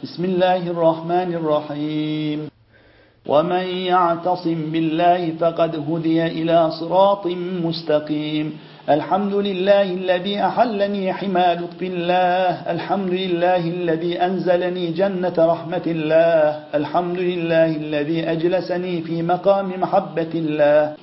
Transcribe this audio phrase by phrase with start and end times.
[0.00, 2.48] بسم الله الرحمن الرحيم.
[3.26, 7.26] ومن يعتصم بالله فقد هدي إلى صراط
[7.64, 8.58] مستقيم.
[8.88, 12.72] الحمد لله الذي أحلني حمى لطف الله.
[12.72, 16.64] الحمد لله الذي أنزلني جنة رحمة الله.
[16.74, 20.96] الحمد لله الذي أجلسني في مقام محبة الله.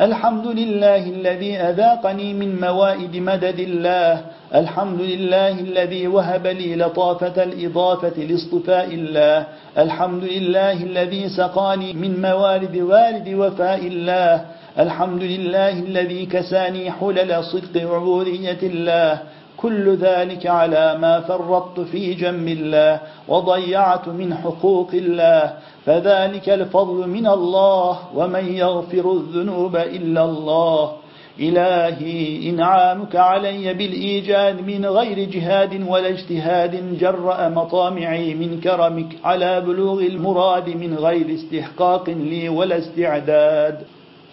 [0.00, 4.20] الحمد لله الذي أذاقني من موائد مدد الله.
[4.54, 9.46] الحمد لله الذي وهب لي لطافة الإضافة لاصطفاء الله.
[9.78, 14.44] الحمد لله الذي سقاني من موارد والد وفاء الله.
[14.78, 19.18] الحمد لله الذي كساني حلل صدق عبودية الله.
[19.60, 25.52] كل ذلك على ما فرطت في جم الله وضيعت من حقوق الله
[25.86, 30.92] فذلك الفضل من الله ومن يغفر الذنوب إلا الله.
[31.40, 40.00] إلهي إنعامك علي بالإيجاد من غير جهاد ولا اجتهاد جرأ مطامعي من كرمك على بلوغ
[40.00, 43.78] المراد من غير استحقاق لي ولا استعداد.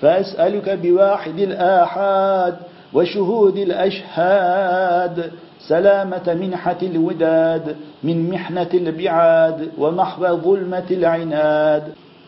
[0.02, 2.56] فأسألك بواحد الآحاد
[2.96, 5.32] وشهود الأشهاد
[5.68, 11.84] سلامة منحة الوداد من محنة البعاد ومحو ظلمة العناد.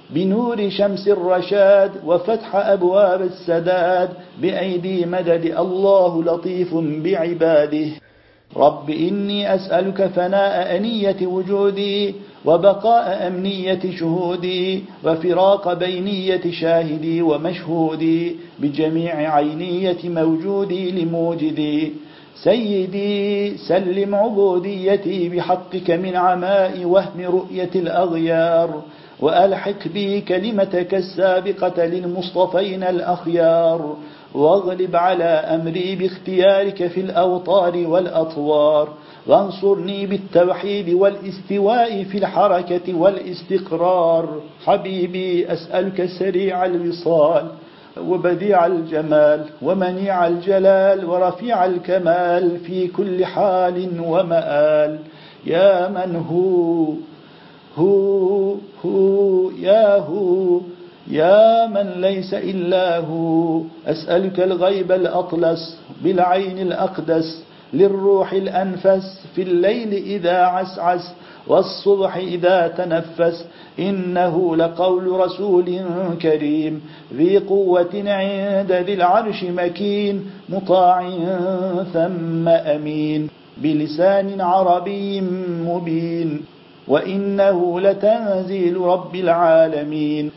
[0.09, 4.09] بنور شمس الرشاد وفتح أبواب السداد
[4.41, 7.87] بأيدي مدد الله لطيف بعباده.
[8.55, 19.97] رب إني أسألك فناء أنية وجودي وبقاء أمنية شهودي وفراق بينية شاهدي ومشهودي بجميع عينية
[20.03, 21.93] موجودي لموجدي.
[22.43, 28.81] سيدي سلم عبوديتي بحقك من عماء وهم رؤية الأغيار
[29.19, 33.97] وألحق بي كلمتك السابقة للمصطفين الأخيار.
[34.33, 38.89] واغلب على أمري باختيارك في الأوطار والأطوار.
[39.27, 44.41] وانصرني بالتوحيد والاستواء في الحركة والاستقرار.
[44.65, 47.45] حبيبي أسألك سريع الوصال
[48.07, 54.99] وبديع الجمال ومنيع الجلال ورفيع الكمال في كل حال ومآل.
[55.45, 56.93] يا من هو
[61.17, 70.37] يا من ليس إلا هو أسألك الغيب الأطلس بالعين الأقدس للروح الأنفس في الليل إذا
[70.37, 71.11] عسعس
[71.47, 73.45] والصبح إذا تنفس
[73.79, 75.79] إنه لقول رسول
[76.21, 76.81] كريم
[77.13, 81.09] ذي قوة عند ذي العرش مكين مطاع
[81.93, 85.21] ثم أمين بلسان عربي
[85.67, 86.41] مبين
[86.87, 90.31] وإنه لتنزيل رب العالمين.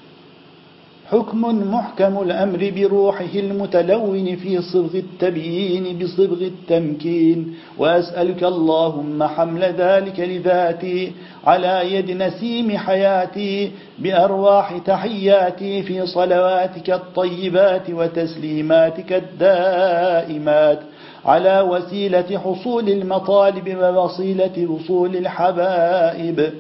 [1.10, 7.54] حكم محكم الأمر بروحه المتلون في صبغ التبيين بصبغ التمكين.
[7.78, 11.12] وأسألك اللهم حمل ذلك لذاتي
[11.47, 20.81] على يد نسيم حياتي بأرواح تحياتي في صلواتك الطيبات وتسليماتك الدائمات.
[21.25, 26.53] على وسيلة حصول المطالب ووصيلة وصول الحبائب.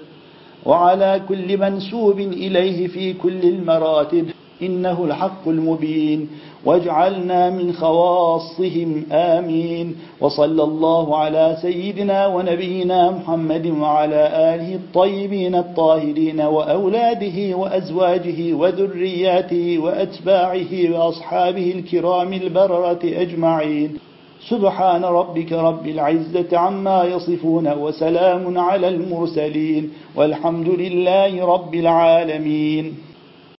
[0.66, 4.30] وعلى كل منسوب إليه في كل المراتب.
[4.62, 6.28] إنه الحق المبين.
[6.64, 9.04] واجعلنا من خواصهم.
[9.12, 9.94] آمين.
[10.20, 21.74] وصلى الله على سيدنا ونبينا محمد وعلى آله الطيبين الطاهرين وأولاده وأزواجه وذرياته وأتباعه وأصحابه
[21.78, 23.98] الكرام البررة أجمعين.
[24.48, 29.90] سبحان ربك رب العزة عما يصفون وسلام على المرسلين.
[30.16, 33.09] والحمد لله رب العالمين.